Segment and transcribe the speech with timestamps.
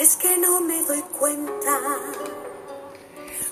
[0.00, 1.78] es que no me doy cuenta.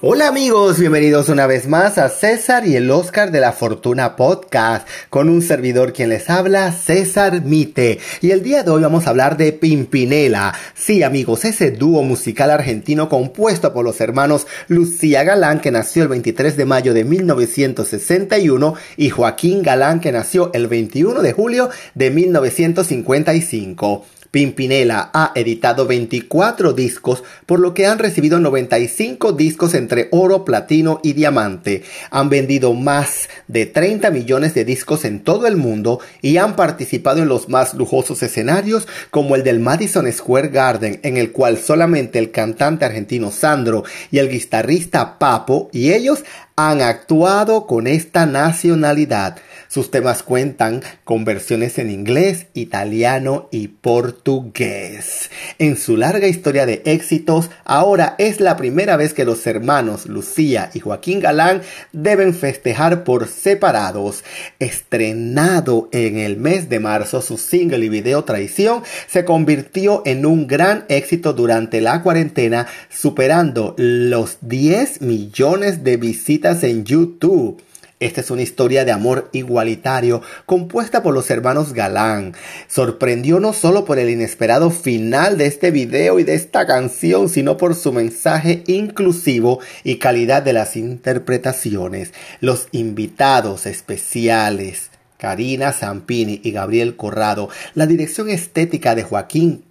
[0.00, 4.88] Hola amigos, bienvenidos una vez más a César y el Oscar de la Fortuna Podcast,
[5.10, 8.00] con un servidor quien les habla, César Mite.
[8.20, 10.54] Y el día de hoy vamos a hablar de Pimpinela.
[10.74, 16.08] Sí amigos, ese dúo musical argentino compuesto por los hermanos Lucía Galán, que nació el
[16.08, 22.10] 23 de mayo de 1961, y Joaquín Galán, que nació el 21 de julio de
[22.10, 24.04] 1955.
[24.32, 31.00] Pimpinela ha editado 24 discos, por lo que han recibido 95 discos entre oro, platino
[31.02, 31.82] y diamante.
[32.10, 37.20] Han vendido más de 30 millones de discos en todo el mundo y han participado
[37.20, 42.18] en los más lujosos escenarios como el del Madison Square Garden, en el cual solamente
[42.18, 46.24] el cantante argentino Sandro y el guitarrista Papo y ellos
[46.56, 49.36] han actuado con esta nacionalidad.
[49.72, 55.30] Sus temas cuentan con versiones en inglés, italiano y portugués.
[55.58, 60.70] En su larga historia de éxitos, ahora es la primera vez que los hermanos Lucía
[60.74, 61.62] y Joaquín Galán
[61.92, 64.24] deben festejar por separados.
[64.58, 70.48] Estrenado en el mes de marzo, su single y video Traición se convirtió en un
[70.48, 77.62] gran éxito durante la cuarentena, superando los 10 millones de visitas en YouTube.
[78.02, 82.34] Esta es una historia de amor igualitario compuesta por los hermanos Galán.
[82.66, 87.56] Sorprendió no solo por el inesperado final de este video y de esta canción, sino
[87.56, 92.12] por su mensaje inclusivo y calidad de las interpretaciones.
[92.40, 94.90] Los invitados especiales.
[95.16, 99.62] Karina Zampini y Gabriel Corrado, la dirección estética de Joaquín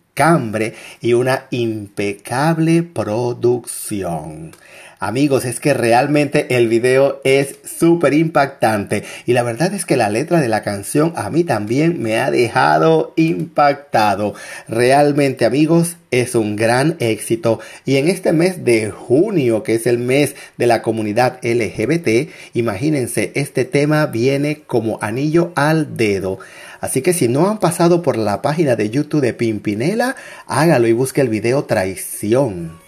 [1.02, 4.52] Y una impecable producción.
[5.00, 10.12] Amigos, es que realmente el video es súper impactante y la verdad es que la
[10.12, 14.36] letra de la canción a mí también me ha dejado impactado.
[14.68, 19.98] Realmente amigos, es un gran éxito y en este mes de junio, que es el
[19.98, 26.38] mes de la comunidad LGBT, imagínense, este tema viene como anillo al dedo.
[26.82, 30.16] Así que si no han pasado por la página de YouTube de Pimpinela,
[30.48, 32.82] hágalo y busque el video Traición.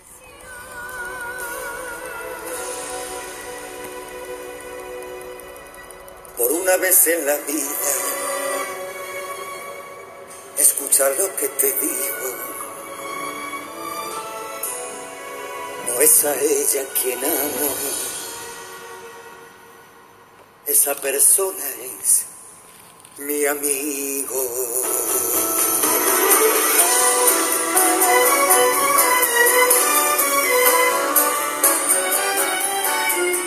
[6.36, 7.94] Por una vez en la vida,
[10.58, 12.34] escuchar lo que te digo.
[15.88, 17.76] No es a ella quien amo,
[20.66, 21.64] esa persona
[22.02, 22.33] es
[23.20, 24.42] mi amigo.